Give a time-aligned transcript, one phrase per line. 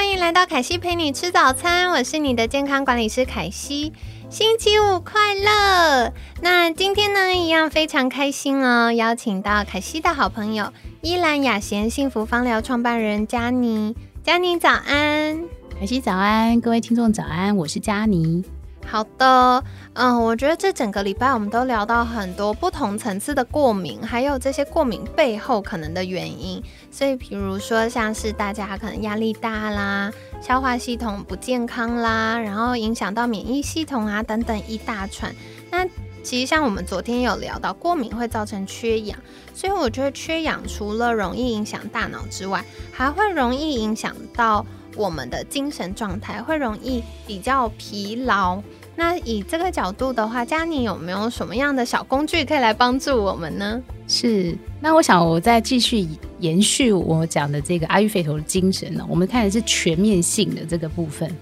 [0.00, 3.92] 欢迎来到凯西陪你吃早餐，我是你的健康管理师凯西。
[4.30, 6.14] 星期五快乐！
[6.40, 13.94] 那今天呢，一样非常开心哦，邀请到凯西的好朋友依兰雅贤幸福芳疗创办人佳妮。
[14.24, 15.38] 佳妮早安，
[15.78, 18.42] 凯西早安，各位听众早安，我是佳妮。
[18.86, 26.60] 好的，嗯，我觉得这整个礼拜我们都聊到很多不同层次的过敏，还有这些过敏背后可能的原因。
[26.90, 30.10] 所以，比如说像是大家可能压力大啦，
[30.42, 35.32] 消化系统不健康啦，然后影响到免疫系统啊等等一大串。
[35.70, 35.86] 那
[36.24, 39.16] 其实像我们昨天有聊到，过敏会造成缺氧，
[39.54, 44.66] 所以我觉得缺氧除了容易影响大脑之外，还会容易影响到
[45.00, 48.62] 我们的精神状态，会容易比较疲劳。
[48.94, 53.80] 那以这个角度的话，佳妮有没有什么样的小工具可以来帮助我们呢？
[54.06, 56.06] 是，那我想我再继续
[56.40, 59.06] 延续我讲的这个阿育吠陀的精神呢。
[59.08, 61.34] 我们看的是全面性的这个部分。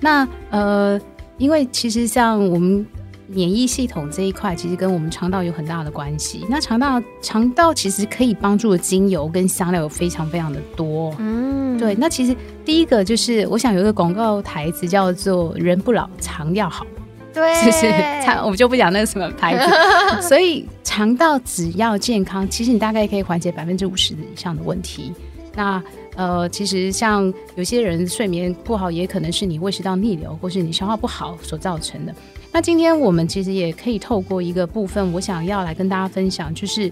[0.00, 1.00] 那呃，
[1.38, 2.84] 因为其实像我们
[3.26, 6.44] 免疫系统这一块，其实跟我们肠道有很大的关系。
[6.48, 11.14] 那肠道肠道其实可以帮助的精油跟香料有非常非常的多。
[11.18, 11.94] 嗯，对。
[11.94, 16.86] 那其实第一个就是，我想有一个广告台词叫做“人不老，肠要好”。
[17.32, 17.90] 对，就 是
[18.24, 20.22] 肠，我们就不讲那个什么牌子。
[20.22, 25.12] 所以肠道只要健康，其实你大概可以缓解百分之五十以上的问题。
[25.56, 25.82] 那
[26.16, 32.14] 呃，其实像有些人睡眠不好，也可能是你胃食道逆流或是你消化不好所造成的。
[32.54, 36.90] 那今天我们其实也可以透过一个部分，我想要来跟大家分享，就是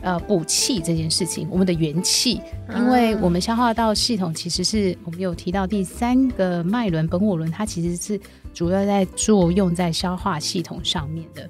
[0.00, 2.40] 呃补气这件事情，我们的元气，
[2.74, 8.18] 因为我们消化道系统其实是我们有提到第三个脉轮本我轮，它其实是。
[8.54, 11.48] 主要在作用在消化系统上面的。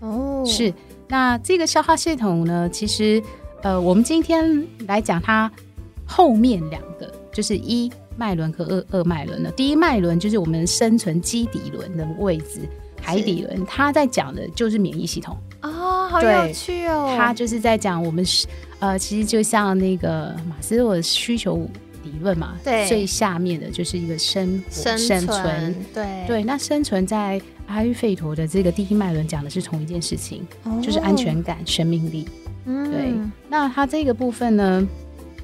[0.00, 0.74] 哦，是
[1.06, 3.22] 那这个消化系统呢，其实
[3.62, 5.48] 呃，我们今天来讲它
[6.04, 7.88] 后面两个，就是一
[8.20, 9.50] 脉轮和二二脉轮的。
[9.52, 12.60] 第一脉轮就是我们生存基底轮的位置，
[13.00, 18.46] 海底轮，它在讲的就是免疫系统哦，好有趣哦，它就是在讲我们是
[18.78, 21.66] 呃，其实就像那个马斯洛的需求。
[22.02, 26.42] 理论嘛，对，最下面的就是一个生生存，对对。
[26.44, 30.42] 那生存在阿育吠陀的这个第一脉轮讲的是同一件事情，
[30.82, 32.26] 就是安全感、生命力。
[32.64, 33.12] 嗯，对。
[33.50, 34.88] 那它这个部分呢，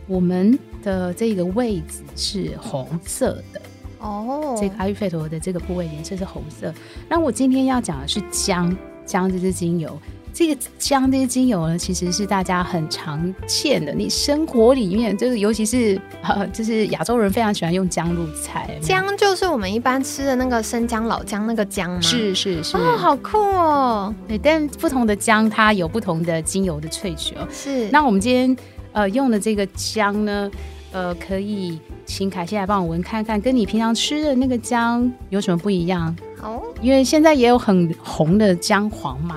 [0.07, 3.61] 我们的这个位置是红色的
[3.99, 4.57] 哦。
[4.59, 6.73] 这个阿育吠陀的这个部位颜色是红色。
[7.09, 8.75] 那我今天要讲的是姜，
[9.05, 9.99] 姜这支精油。
[10.33, 13.91] 这个姜这些精油呢，其实是大家很常见的。
[13.95, 18.79] 你生活里面就是，尤其是 呃，就是亚洲人非常喜欢用姜入菜。
[18.83, 22.01] 姜就是我们一般吃的那个生姜、老姜那个姜吗？
[22.03, 22.77] 是是是。
[22.77, 24.15] 哦，好酷哦！
[24.29, 27.49] 对，但不同的姜它有不同的精油的萃取哦。
[27.51, 27.89] 是。
[27.91, 28.55] 那我们今天
[28.93, 30.51] 呃用的这个姜呢，
[30.97, 36.17] 呃，可以请凯西来帮我闻看看，跟你平常吃的那个姜有什么不一样？
[36.41, 39.37] 好，因为现在也有很红的姜黄嘛。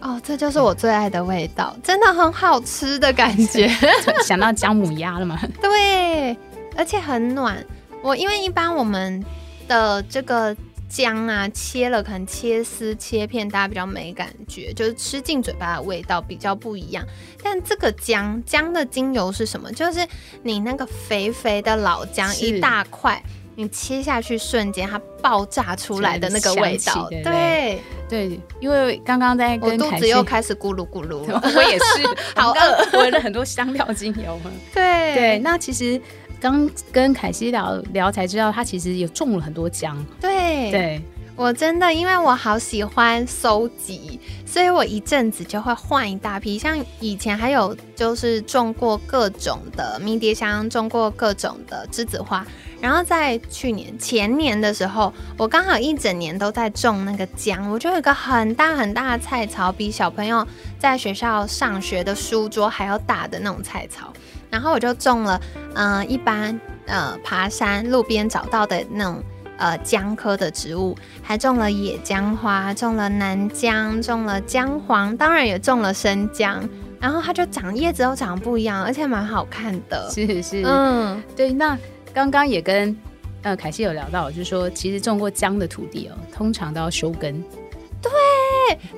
[0.00, 3.68] 哦，这就是我最爱的味道，真的很好吃的感觉。
[4.26, 5.38] 想到姜母鸭了吗？
[5.62, 6.36] 对，
[6.76, 7.64] 而且很暖。
[8.02, 9.24] 我因为一般我们
[9.68, 10.52] 的这个
[10.88, 17.04] 姜啊，切了可能切丝切片，大家比较没感觉，就是吃进嘴巴的味道比较不一样。
[17.42, 19.70] 但这个姜姜的精油是什么？
[19.72, 20.06] 就是
[20.42, 23.22] 你那个肥肥的老姜一大块。
[23.60, 32.06] 你切下去瞬间，它爆炸出来的那个味道，对对，因为刚刚在跟肚子又开始咕噜咕噜了， 我也是，
[32.40, 34.52] 好饿，闻了很多香料精油嘛。
[34.72, 36.00] 对对，那其实
[36.40, 40.06] 刚跟凯西聊聊才知道，他其实也种了很多姜。
[40.20, 40.27] 对
[40.70, 41.02] 对。
[41.36, 46.58] 我真的，因为我好喜欢收集，所以我一阵子就会换一大批。
[46.58, 52.44] 像以前还有就是种过各种的迷迭香，种过各种的栀子花。
[52.80, 57.70] 然后在去年前年的时候，我刚好一整年都在种那个姜。
[57.70, 60.44] 我就有一个很大很大的菜槽，比小朋友
[60.80, 64.12] 在学校上学的书桌还要大的那种菜槽。
[64.50, 65.40] 然后我就种了，
[65.76, 69.22] 嗯，一般呃爬山路边找到的那种。
[69.58, 76.66] 呃，姜科的植物还种了野姜花，种了南姜，种了姜黄，当然也种了生姜。
[77.00, 80.10] 然后它就长叶子都长不一样，而且蛮好看的。
[80.10, 81.52] 是是，嗯，对。
[81.52, 81.78] 那
[82.12, 82.96] 刚刚也跟
[83.42, 87.40] 呃，凯西有聊到，就是说其实种过姜的土地哦，通常都要修根。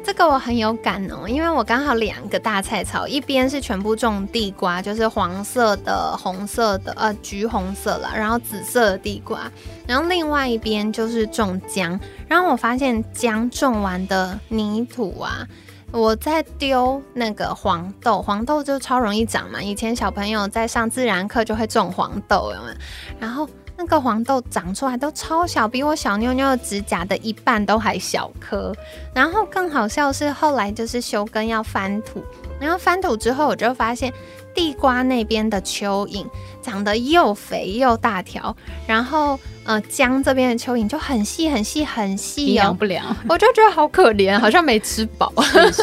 [0.05, 9.51] 这个我很有感哦，因为我刚好两个大菜槽，一边是全部种地瓜，就是黄色的、红色的，呃，橘红色了，然后紫色的地瓜，
[9.87, 15.47] 然后另外一边就是种姜，然后我发现姜种完的泥土啊，
[15.93, 22.77] 我在丢那个黄豆，黄豆就超容易长嘛，以前小朋友在上自然课就会种黄豆，有没有？
[23.19, 23.49] 然后。
[23.81, 28.75] 那个黄豆长出来都超小，比我小妞妞的指甲的一半都还小颗。
[29.15, 32.23] 然后更好笑是后来就是修根要翻土，
[32.61, 34.13] 然后翻土之后我就发现
[34.55, 36.27] 地瓜那边的蚯蚓
[36.61, 38.55] 长得又肥又大条，
[38.87, 45.33] 然后呃姜这边的蚯蚓就很细很细很细，营养不良，我就觉得好可怜，好像没吃饱。
[45.73, 45.83] 是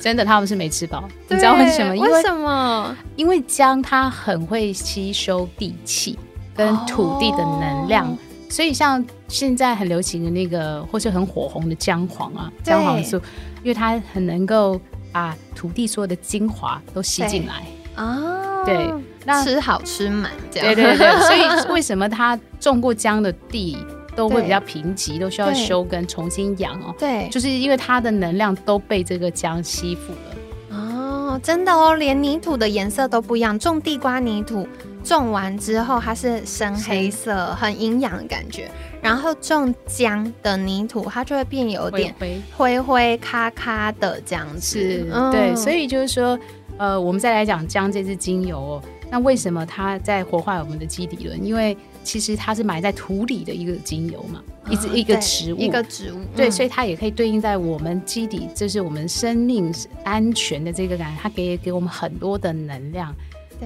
[0.00, 1.08] 真的，他们是没吃饱。
[1.30, 2.02] 你知道为什么？
[2.02, 2.96] 为什么？
[3.14, 6.18] 因为姜它很会吸收地气。
[6.56, 8.16] 跟土地的能量，
[8.48, 13.16] 所以像现在很流行的那个，或是很火红的姜黄啊，姜黄素，
[13.62, 14.80] 因为它很能够
[15.12, 17.64] 把土地所有的精华都吸进来
[17.94, 18.64] 啊。
[18.64, 18.90] 对，
[19.24, 21.20] 那吃好吃满，对对对。
[21.20, 23.76] 所以为什么它种过姜的地
[24.16, 26.94] 都会比较贫瘠，都需要修根重新养哦？
[26.98, 30.76] 对，就是因为它的能量都被这个姜吸附了。
[30.76, 34.66] 哦，真的哦，连泥土的颜色都不一样，种地瓜泥土。
[35.06, 38.68] 种完之后，它是深黑色，很营养的感觉。
[39.00, 42.12] 然后种姜的泥土，它就会变有点
[42.56, 45.06] 灰灰咖咖的这样子。
[45.30, 46.36] 对，所以就是说，
[46.76, 51.44] 呃，我们再来讲姜这支精油哦，那为什么它在活化我们的基底轮？
[51.44, 56.18] 因为其实它是埋在土里的一个精油嘛，一只一个植物，一个植物。
[56.34, 63.14] 对，所以它也可以对应在我们基底，就是我们生命安全的这个感，它给给我们很多的能量。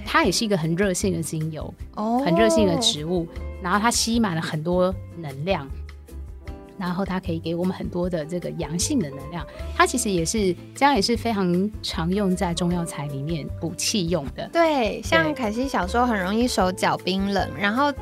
[0.05, 3.27] 它也是一个很热性的精油，哦，很热性的植物，
[3.63, 5.67] 然后它吸满了很多能量，
[6.79, 9.47] 然后它可以给我们很多的这个阳性的能量。
[9.77, 14.49] 它其实也是这样，也是非常常用在中药材里面补气用的。
[14.53, 17.93] 对，像凯西小时候很容易手脚冰冷，然后，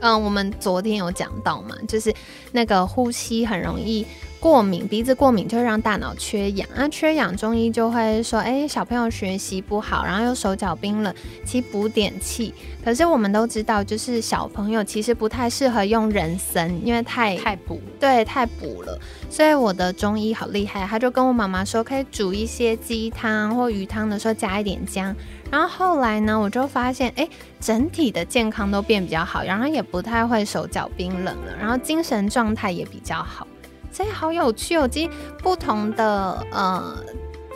[0.00, 2.14] 嗯，我们昨天有讲到嘛，就是
[2.52, 4.06] 那个呼吸很容易。
[4.40, 11.12] 过敏，鼻子过敏就会让大脑缺氧，那缺氧中医就会说，哎，小朋友学习不好，然后又手脚冰冷，
[11.44, 12.54] 其实补点气。
[12.84, 18.96] 可是我们都知道，就是小朋友其实不太适合用人参，因为太太补，对，太补了。
[19.28, 25.14] 所以我的中医好厉害，他就跟我妈妈说，可以煮一些鸡汤或鱼汤的时候加一点姜。
[25.50, 33.46] 然后后来呢，我就发现，哎，整体的健康都变比较好，然后也不太会手脚冰冷了，然后精神状态也比较好。
[33.98, 34.86] 所以好有趣哦！
[34.86, 35.10] 其实
[35.42, 36.96] 不同的呃，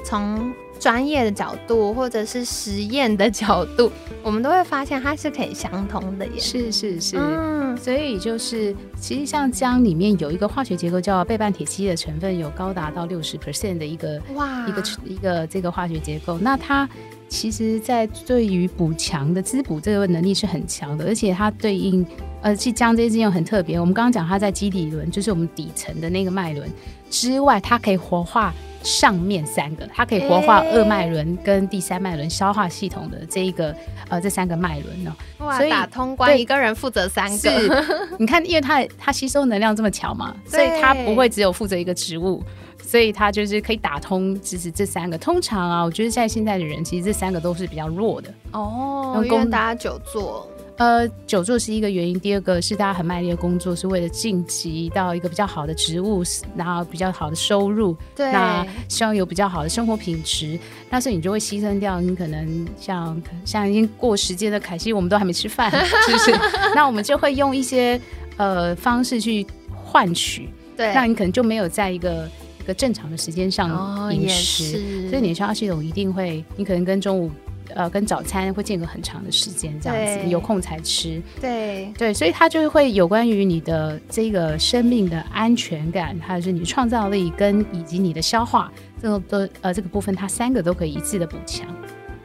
[0.05, 3.93] 从专业的角度或者是实验的角度，
[4.25, 6.41] 我们都会发现它是可以相通的耶。
[6.41, 16.89] 是是是，嗯，所以就是其实像姜里面有一个化学结构叫倍半铁基的成分，有高达到六十 percent 的一个哇一个一个这个化学结构，那它。
[17.29, 22.07] 其实，在对于补强的滋补这个能力是很强的，而且它对应，
[22.43, 23.79] 呃，去姜这些精油很特别。
[23.79, 26.69] 我们刚刚讲它在基底轮，就是我们底层的那个脉轮
[27.09, 28.53] 之外，它可以活化
[28.83, 33.75] 上面三个，它可以活化二脉轮跟第三脉轮消化系统的这一个
[34.09, 35.17] 呃这三个脉轮呢。
[35.39, 37.85] 哇，打通关一个人负责三个，
[38.19, 42.43] 你看，因为它它吸收能量这么强嘛，所以它不会只有负责一个植物。
[42.85, 49.23] 所以它就是可以打通，其实这三个通常啊，我觉得在现在的人，其实这三个都是比较弱的哦。
[49.25, 50.47] 因为大家久坐，
[50.83, 56.25] 呃，久坐是一个原因，第二个是大家很卖力的工作，是为了晋级到一个比较好的职务，
[56.57, 60.59] 然后比较好的收入，对，那希望有比较好的生活品质，
[60.91, 65.71] 那所以你就会牺牲掉你可能像像已经过时间的凯西，我们都还没吃饭，
[66.05, 66.33] 是不是？
[66.75, 68.01] 那我们就会用一些
[68.37, 72.29] 呃方式去换取，对，那你可能就没有在一个。
[72.61, 77.29] 一个正常的时间上饮食，所以你的消化系统一定会，你可能跟中午
[77.75, 81.21] 呃跟早餐会间隔很长的时间，这样子，你有空才吃。
[81.41, 91.67] 对对，所以它就会有关于你的这个生命的安全感，还有是你创造力跟以及你的消化这个都呃这个部分，它三个都可以一致的补强。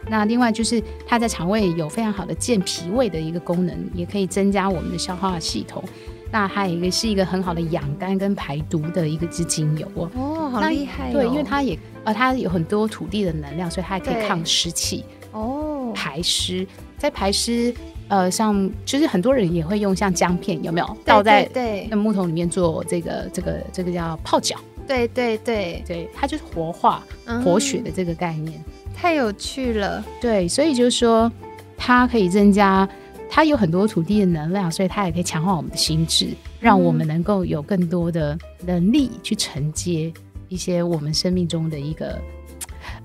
[0.10, 5.84] 那另外就是它在肠胃有非常好的健脾胃的一个功能，也可以增加我们的消化系统。
[6.30, 11.10] 那它也是一个很好的养肝跟排毒的一个支精油哦，哦，好厉害！
[11.12, 15.06] 对，因为它也呃，它有很多土地的能量，所以它也可以抗湿气
[15.38, 16.68] 哦，排湿。
[16.98, 17.74] 在排湿，
[18.08, 24.58] 呃，像就是很多人也会用像姜片，有没有倒在对木桶里面做这个这个这个叫泡脚？
[24.88, 27.04] 对对对对，它就是活化
[27.44, 28.60] 活血的这个概念，
[28.96, 30.04] 太有趣了。
[30.20, 31.32] 对，所以就是说
[31.78, 32.88] 它可以增加。
[33.30, 36.30] 它有很多土地的能量，所以它也可以强化我们的心智，
[36.62, 40.12] 让我们能够有更多的能力去承接
[40.48, 42.18] 一些我们生命中的一个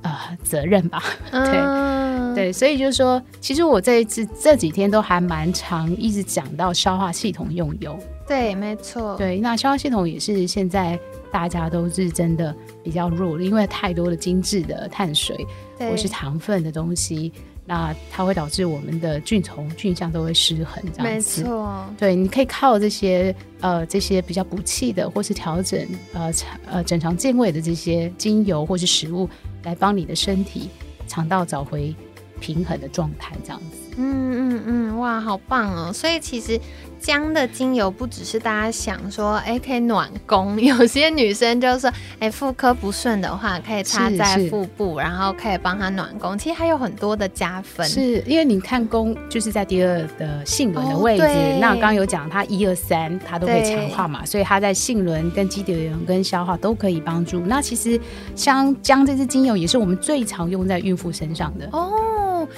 [0.03, 1.03] 呃责任吧。
[1.31, 7.99] 对对，所以就是说，其实我这一次这几天都还蛮长，一直讲到消化系统用油。
[8.27, 9.17] 对，没错。
[9.17, 10.99] 对，那消化系统也是现在
[11.31, 15.47] 大家都是真的比较弱了，因为太多的精致的碳水
[15.79, 17.31] 或是糖分的东西，
[17.67, 21.43] 那它会导致我们的菌虫菌相都会失衡，这样子。
[21.43, 21.85] 没错。
[21.99, 26.33] 对，你可以靠这些呃这些比较补气的，或是调整呃
[26.71, 29.29] 呃整肠健胃的这些精油或是食物，
[29.65, 30.71] 来帮你的身体
[31.07, 31.95] 肠道找回
[32.41, 33.95] 平衡的状态，这样子。
[33.97, 35.93] 嗯嗯嗯，哇，好棒哦！
[35.93, 36.61] 所以其实。
[37.03, 40.59] 姜的精油不只是大家想说，哎，可以暖宫。
[40.61, 46.39] 有些女生就说，哎，妇科不顺的话，可以擦在腹部，然后可以帮她暖宫。
[46.39, 47.85] 其实还有很多的加分。
[47.89, 51.27] 是因为你看宫就是在第二的性轮的位置，
[51.61, 57.41] 那刚刚有讲它一二三，它都可以强化嘛，所以它在性轮、跟肌底轮、跟消化都可以帮助。
[57.41, 58.01] 那其实
[58.37, 61.91] 像姜这支精油也是我们最常用在孕妇身上的哦。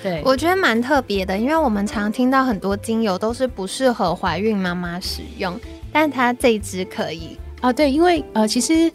[0.03, 5.59] 对，我觉得蛮特别的，因为我们常听到很多精油都是不适合怀孕妈妈使用，
[5.93, 7.73] 但它这一支可以啊。
[7.73, 8.91] 对，因为呃，其实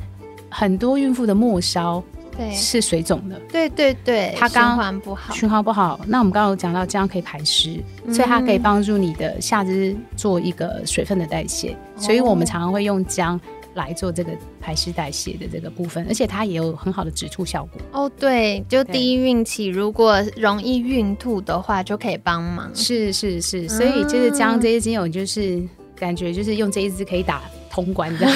[0.50, 2.04] 很多孕妇的末梢
[2.36, 6.00] 对是水肿的，对对对，它循环不好，循环不好。
[6.08, 13.40] 那我们刚刚有讲到，这样可以排湿，所以它可以帮助你的下肢做一个水分的代谢，所以我们常常会用姜。
[13.74, 17.82] 来做这个排湿代谢的这个部分，而且它也有很好的止吐效果。
[17.92, 22.70] 哦，对，就第一孕期如果容易孕吐的话，就可以帮忙。
[22.76, 25.62] 是是是，所以就是将这些精油，就是
[25.96, 27.42] 感觉就是用这一支可以打
[27.84, 28.28] 通关的。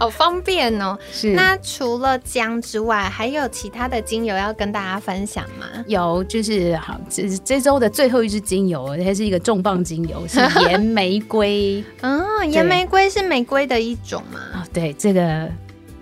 [0.00, 0.98] 好方便哦！
[1.12, 5.66] 是那除了姜之外，还有其他的精油要跟大家分享吗？
[5.86, 11.84] 有，就是好，这这周的最后一支精油，它是一个重磅精油，是 岩玫瑰。
[12.00, 14.40] 嗯，岩玫瑰是玫瑰的一种吗？
[14.54, 15.48] 哦，对，这个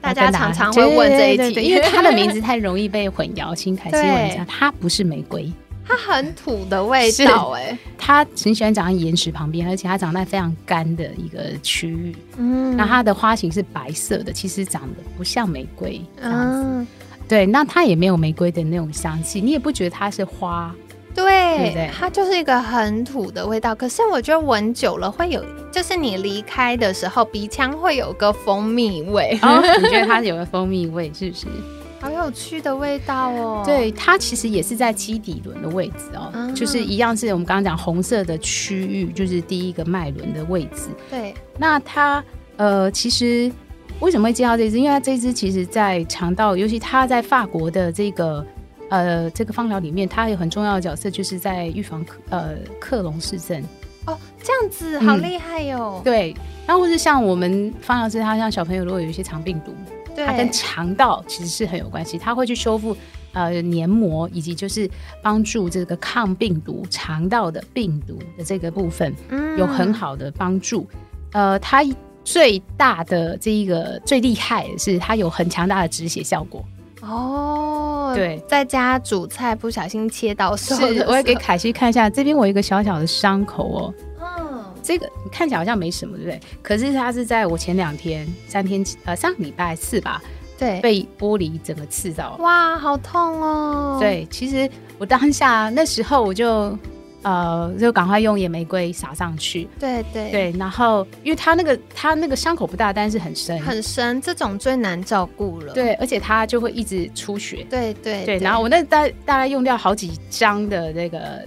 [0.00, 3.54] 大家常常会问这一题，因为它的名字 太容易被混淆。
[3.54, 5.52] 请凯西问一下，它不是玫瑰。
[5.90, 12.14] 它很土的味道，哎，它很喜欢长在岩石旁边，而且它长在非常干的一个区域。
[12.36, 16.86] 嗯，那它的花型是白色的，其实长得不像玫瑰这样子。
[17.26, 20.72] 对，那它也没有玫瑰的那种香气，你也不觉得它是花。
[21.14, 23.74] 对，它就是一个很土的味道。
[23.74, 29.32] 可是我觉得闻久了会有，就是你离开的时候，鼻腔会有个蜂蜜味。
[29.32, 31.46] 你觉得它有个蜂蜜味，是不是？
[32.00, 33.62] 好有趣的味道哦！
[33.62, 40.88] 对，它其实也是在基底轮的位置哦，就是一样是我们刚刚讲红色的区域，就是第一个脉轮的位置。
[41.10, 42.24] 对，那它
[42.56, 43.52] 呃，其实
[44.00, 44.78] 为什么会介绍这支？
[44.78, 48.42] 因为它这支其实在肠道，尤其它在法国的这个
[48.90, 53.64] 呃这个芳疗里面，它有很重要的角色，就是在预防呃克隆氏症。
[54.04, 56.02] 哦，这样子好厉害哟！
[56.04, 59.72] 对，然后或是像我们芳疗师，他像小朋友如果有一些肠病毒。
[60.16, 62.94] 它跟肠道其实是很有关系，它会去修复
[63.32, 64.90] 呃黏膜，以及就是
[65.22, 70.86] 帮助这个抗病毒肠道的病毒的这个部分，嗯有很好的帮助。
[71.32, 71.82] 呃，它
[72.22, 76.62] 最大的这一个最厉害的是它有很强大的止血效果。
[77.00, 83.94] 哦，对，在家煮菜不小心切到手，是，我也给凯西看一下，这边我一个小小的伤口哦。
[84.20, 86.40] 嗯这个看起来好像没什么，对不对？
[86.62, 90.22] 可是它是在我前两天、三天呃上礼拜四吧，
[90.58, 93.98] 对，被玻璃整个刺到，哇，好痛哦！
[94.00, 96.76] 对，其实我当下那时候我就
[97.22, 100.30] 呃就赶快用野玫瑰撒上去，对对。
[100.30, 103.60] 对，然后因为它那个它那个伤口不大，但是很深。
[103.60, 111.42] 很深，这种最难照顾了，对，而且它就会一直出血，对对对，然后我那大大概用掉好几张的那个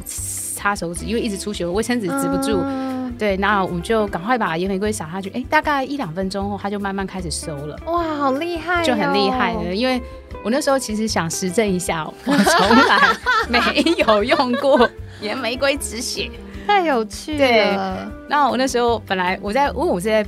[0.63, 2.58] 擦手指，因为一直出血，卫生纸止不住。
[3.20, 5.29] 对，那我们就赶快把盐玫瑰撒下去。
[5.32, 7.77] 哎，大概一两分钟后，它就慢慢开始收了。
[7.86, 9.75] 哇，好厉害，就很厉害的。
[9.75, 10.01] 因为
[10.41, 13.00] 我那时候其实想实证一下，我 从来
[13.50, 13.60] 没
[13.98, 14.89] 有用过
[15.20, 16.32] 盐玫瑰止血，
[16.65, 18.10] 太有趣了。
[18.29, 20.25] 那我那时候本来我在，因为我在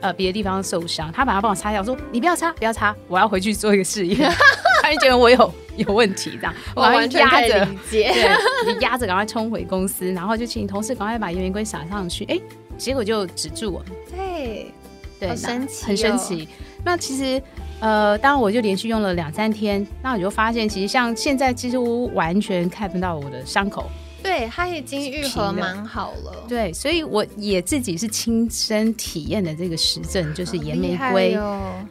[0.00, 4.32] 呃别的地方受伤，他把它帮我擦掉，说你不要擦，不要擦，我要回去做一个试验。
[4.84, 8.12] 他就觉得我有有问题，这样 我完全压着， 对，
[8.66, 12.38] 你压着赶快冲回公司，然后就请同事赶快把盐玫瑰撒上去，哎，
[12.76, 13.84] 结果就止住了。
[14.10, 14.70] 对，
[15.18, 16.48] 对，很神奇，很神奇。
[16.84, 17.42] 那其实，
[17.80, 23.90] 呃，当我就连续用了两三天，那我就发现，其实像现在几乎完全看不到我的伤口。
[24.22, 26.44] 对，它已经愈合蛮好了。
[26.48, 31.38] 对，所以我也自己是亲身体验的这个实证，就是盐玫瑰。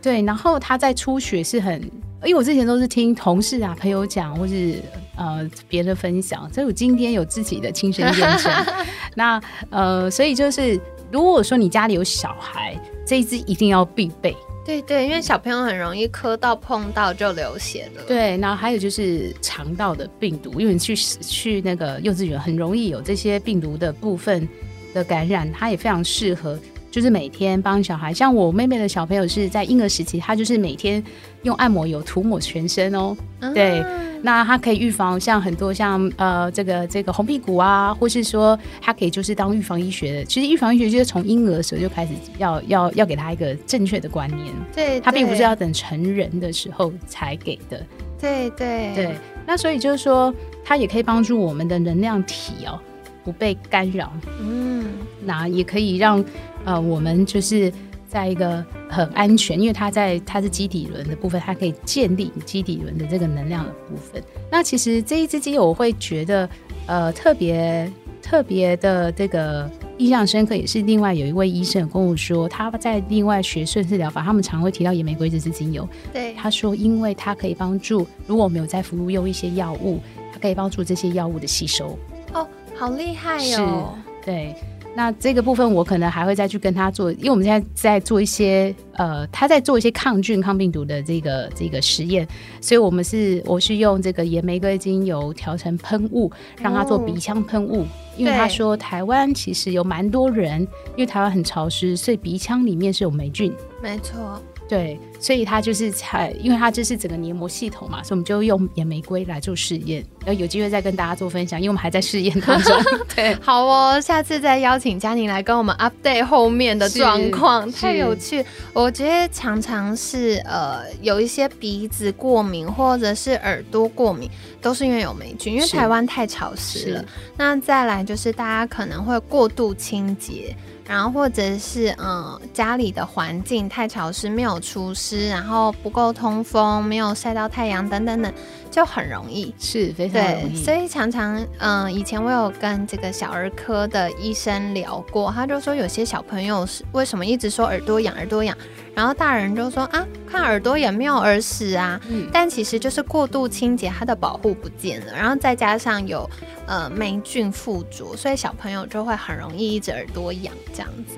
[0.02, 1.82] 对，然后它在出血是很。
[2.26, 4.82] 因为我之前都是听同事啊、朋友讲，或是
[5.16, 8.52] 呃别人的分享，所以我今天有自己的亲身验证。
[9.16, 10.80] 那呃，所以就是
[11.12, 12.76] 如果说你家里有小孩，
[13.06, 14.36] 这一支一定要必备。
[14.66, 18.02] 对对，因为小朋友很容易磕到碰到就流血了。
[18.08, 24.48] 对，然后还有就是肠道的病毒，因为你去去那个幼稚园很容易有这些病毒的部分
[24.94, 26.58] 的感染，它也非常适合。
[26.94, 31.04] 就是每天帮小孩，像我妹妹的小朋友是在婴儿时期，她就是每天
[31.42, 33.18] 用按摩油涂抹全身哦。
[33.52, 33.84] 对，
[34.22, 40.26] 那它可以预防像很多像呃这个这个红屁股啊，或是说它可以就是当预防医学的。
[40.26, 44.54] 其实预防医学就是从婴儿时候就开始要要要给他一个正确的观念。
[44.72, 47.84] 对，他并不是要等成人的时候才给的。
[48.22, 49.16] 对对对，
[49.48, 50.32] 那所以就是说，
[50.64, 52.80] 它也可以帮助我们的能量体哦
[53.24, 54.12] 不被干扰。
[54.40, 54.86] 嗯，
[55.24, 56.24] 那也可以让。
[56.66, 57.70] 呃，我们就是
[58.08, 64.24] 在一个很安全，因为它在它是基底轮的部分，它可以建立基底轮的这个能量的部分。
[64.50, 66.50] 那其实这一支精油，我会觉得
[66.86, 75.86] 呃特别特别的这个印象深刻，也是另外有一位医生跟我说，他在另外学顺势疗法，他们常会提到野玫瑰这支精油。
[76.14, 80.00] 对，他说，因为它可以帮助，如果我们有在服用一些药物，
[80.32, 82.00] 它可以帮助这些药物的吸收。
[82.34, 83.90] 哦，好厉害哟！
[84.26, 84.56] 对。
[84.96, 92.28] 那这个部分我可能还会再去跟他做，因为我们现在在做一些呃，他在做一些抗菌、抗病毒的这个这个实验，
[92.62, 100.62] 所以我们是我是用这个野玫瑰精油调成喷雾，让他做鼻腔喷雾，因为他说台湾其实有蛮多人，
[100.96, 103.52] 因为台湾很潮湿，所以鼻腔里面是有霉菌。
[103.82, 104.40] 没错。
[104.70, 112.78] 对，所以它就是才，因为它这是整个黏膜系统嘛，所以我们就用野玫瑰来做试验，然后有机会再跟大家做分享，因为我们还在试验当中。
[113.16, 118.46] 对， 好哦，下次再邀请佳宁来跟我们 update 后面的状况，太有趣。
[118.74, 124.30] 我觉得常常是呃有一些鼻子过敏或者是耳朵过敏，
[124.62, 127.06] 都是因为有霉菌，因为台湾太潮湿了。
[127.38, 130.54] 那再来就是大家可能会过度清洁。
[130.86, 138.34] 然后或者是嗯家里的环境太潮湿，没有出湿，然后不够通风，没有晒到太阳等等等，
[138.70, 140.64] 就很容易是非常容易。
[140.64, 148.56] 所以常常嗯以前我有跟这个小儿科的医生聊过，他就说有些小朋友是为什么一直说耳朵痒耳朵痒。
[148.96, 152.00] 然后大人就说啊，看耳朵也没有耳屎啊，
[152.32, 156.30] 但其实就是过度清洁，它的保护不见了，然后再加上有
[156.68, 161.18] 呃霉菌附着，所以小朋友就会很容易一直耳朵痒这样子。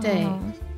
[0.00, 0.26] 对，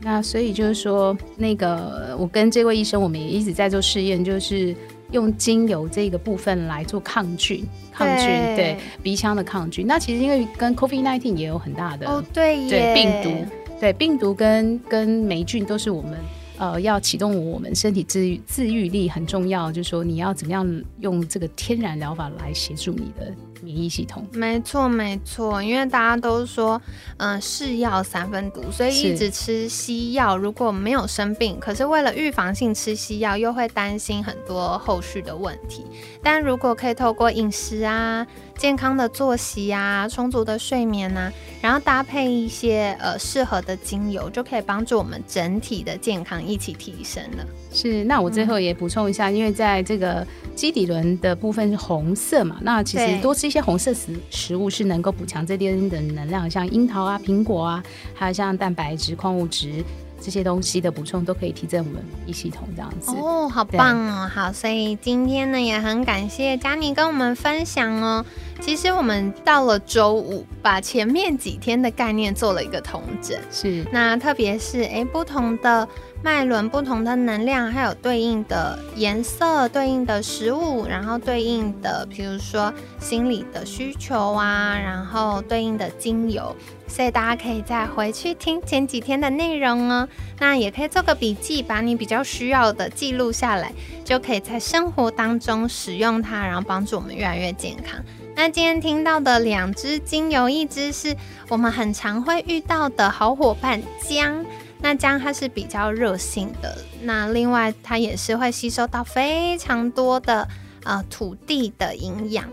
[0.05, 4.77] 那所以就是说，那个我跟这位医生，我们也一直在做试验，就是
[5.12, 9.87] 用精油这个部分来做抗菌，抗菌对鼻腔的抗菌。
[9.87, 13.51] 那其实因为跟 COVID nineteen 也有很大的哦，对对病毒。
[13.81, 16.19] 对病毒跟跟霉菌都是我们
[16.59, 24.27] 呃要启动我们身体自愈自愈力很重要，就是说你要怎么样用这个天然疗法来协助你的免疫系统。
[24.33, 26.81] 没错没错，因为大家都说
[27.16, 35.85] 嗯是药三分毒，所以一直吃西药如果没有生病，可是为了预防性吃西药又会担心很多后续的问题。
[36.22, 38.27] 但如果可以透过饮食啊。
[38.57, 41.29] 健康的作息啊，充足的睡眠呐，
[41.61, 47.44] 然后搭配一些呃适合的精油，就可以帮助我们整体的健康一起提升了。
[47.72, 50.24] 是，那我最后也补充一下，因为在这个
[50.55, 59.85] 基底轮的部分是红色嘛，那其实多吃一些红色食食物是能够补强这边的能量，像樱桃啊、苹果啊，还有像蛋白质、矿物质。
[60.21, 68.25] 这些东西的补充都可以提振我们免疫系统，这样子哦，好棒哦，好，所以今天呢也很感谢佳妮跟我们分享哦。
[68.61, 75.87] 其实我们到了周五，把前面几天的概念做了一个统整，是那特别是哎不同的。
[76.23, 86.57] 脉轮不同的能量，还有对应的颜色、对应的食物，然后对应的，比如说心理的需求啊，然后对应的精油，
[86.88, 90.09] 所以大家可以再回去听前几天的内容哦。
[90.38, 93.71] 那也可以做个笔记，把你比较需要的记录下来，
[94.03, 98.03] 就可以在生活当中使用它，然后帮助我们越来越健康。
[98.37, 101.16] 那今天听到的两支精油，一支是
[101.49, 104.44] 我们很常会遇到的好伙伴姜。
[104.81, 110.47] 那姜它是比较热性的，那另外它也是会吸收到非常多的
[110.83, 112.44] 呃土地的营养，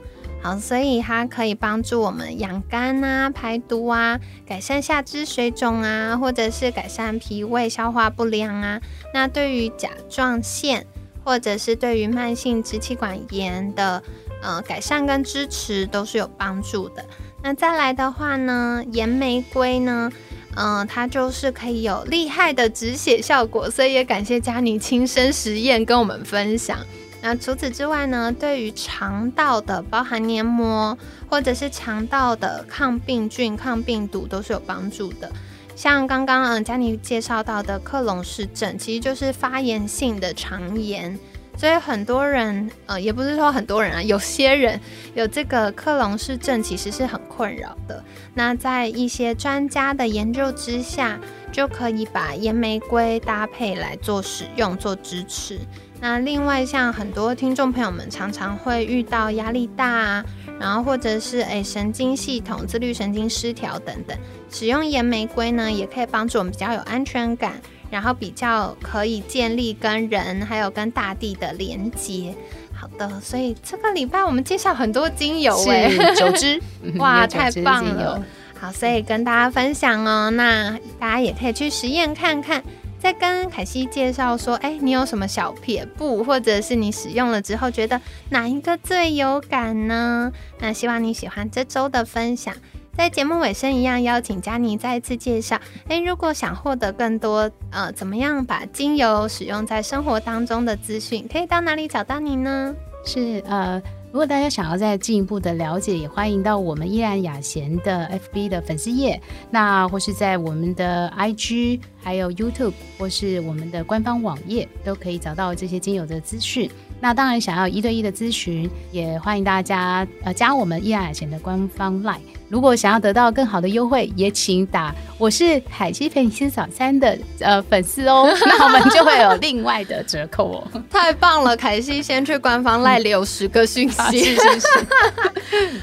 [0.41, 8.79] 好，所以它可以帮助我们养肝啊、排毒啊、改善下肢水肿啊，或者是改善脾胃消化不良啊。
[9.13, 10.85] 那对于甲状腺
[11.25, 14.01] 或者是对于慢性支气管炎的
[14.41, 17.05] 呃改善跟支持都是有帮助的。
[17.43, 20.11] 那再来的话呢，岩玫瑰呢？
[20.55, 26.77] 嗯，它就是可以有厉害的止血效果，所以也感谢佳妮亲身实验跟我们分享。
[27.21, 30.97] 那除此之外呢，对于肠道的包含黏膜
[31.29, 35.31] 或者是肠道的抗病菌、抗病毒都是有帮助的。
[35.73, 41.17] 像刚刚嗯佳妮介绍到的克隆氏症，其实就是发炎性的肠炎。
[41.57, 44.79] 所以很多人，呃，也不是说很多人啊，有些人
[45.13, 48.03] 有这个克隆氏症，其实是很困扰的。
[48.33, 51.19] 那在一些专家的研究之下，
[51.51, 55.59] 就可以把岩玫瑰搭配来做使用，做支持。
[55.99, 60.25] 那另外，像很多听众朋友们常常会遇到压力大啊，
[60.59, 64.17] 然后或者是诶神经系统、自律神经失调等等，
[64.49, 67.61] 使用岩玫瑰呢，也可以帮助我们比较有安全感。
[67.91, 72.33] 然后比较可以建立跟人还有跟大地的连接。
[72.73, 76.59] 好的，所以这个礼拜我们介绍很多精油，哎，九支，
[76.97, 78.23] 哇，太棒了。
[78.59, 82.63] 好，所以跟大家分享哦，那大家也可以去实验看看。
[82.99, 87.99] 再跟凯西介绍说，哎，你有什么小撇步，或者是你使用了之后觉得
[88.29, 90.31] 哪一个最有感呢？
[90.59, 92.53] 那希望你喜欢这周的分享。
[92.95, 95.59] 在节目尾声一样，邀请佳妮再一次介绍。
[95.87, 102.75] 诶，如果想获得更多呃，怎么样把精油使用在生活当中的资讯，可以到哪里找到你呢？
[103.03, 116.69] 是呃，如果大家想要再进一步的了解，也欢迎到我们依然雅贤的 FB 的粉丝页，那或是在我们的 IG，还有 YouTube，或是我们的官方网页，都可以找到这些精油的资讯。
[117.01, 122.19] 那当然，想要一对一的咨询，也欢迎大家呃加我们依然雅贤的官方 LINE。
[122.47, 130.81] 如果想要得到更好的优惠，也请打我是海西陪你吃早餐的呃粉丝哦， 那我们就会有另外的折扣哦。
[130.89, 134.37] 太棒了，凯西先去官方赖留十个讯息。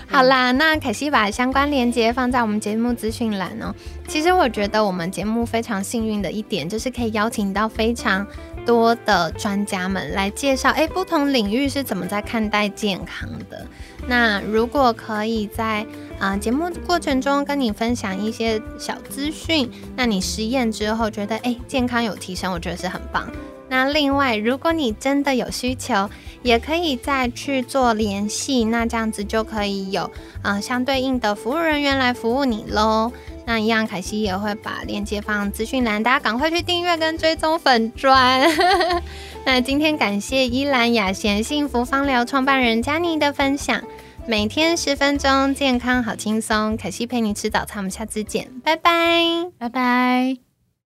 [0.07, 3.75] 好啦，那凯西把相关链接放在我们节目资讯栏哦。
[4.07, 8.27] 其实我觉得我们节目非常幸运的一点，就是可以邀请到非常
[8.69, 13.67] 多的专家们来介绍，哎，不同领域是怎么在看待健康的。
[14.07, 15.87] 那如果可以在
[16.19, 23.27] 啊，节目过程中跟你分享一些小资讯，那你实验之后觉得哎健康有提升，我觉得是很棒。
[23.69, 26.09] 那另外，如果你真的有需求，
[26.43, 30.11] 也可以再去做联系，那这样子就可以有
[30.43, 33.13] 啊相对应的服务人员来服务你喽。
[33.45, 38.47] 那一样，凯西也会把链接放资讯栏，大家赶快去订阅跟追踪粉砖。
[39.45, 43.83] 那今天感谢依兰雅贤幸福芳疗创办人佳妮的分享。
[44.27, 46.77] 每天十分钟，健康好轻松。
[46.77, 50.48] 凯西陪你吃早餐，我们下次见，拜拜，拜拜。